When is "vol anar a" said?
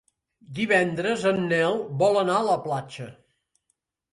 2.01-2.47